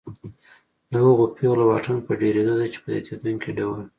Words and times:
د 0.91 0.93
هغو 1.05 1.25
پیغلو 1.37 1.63
واټن 1.69 1.97
په 2.07 2.11
ډېرېدو 2.21 2.53
دی 2.59 2.67
چې 2.73 2.79
په 2.81 2.87
زیاتېدونکي 2.93 3.51
ډول 3.59 3.81